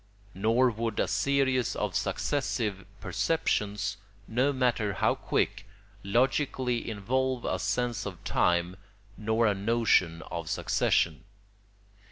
[0.33, 5.67] Nor would a series of successive perceptions, no matter how quick,
[6.03, 8.77] logically involve a sense of time
[9.15, 11.23] nor a notion of succession.